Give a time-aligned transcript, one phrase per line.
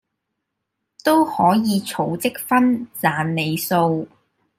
[1.03, 4.07] 都可以儲積分賺里數